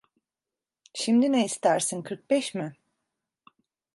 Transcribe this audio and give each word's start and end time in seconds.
Şimdi 0.93 1.31
ne 1.31 1.45
istersin? 1.45 2.01
Kırk 2.01 2.29
beş 2.29 2.53
mi? 2.55 2.75